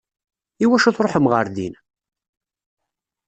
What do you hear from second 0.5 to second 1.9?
I wacu i tṛuḥem ɣer din?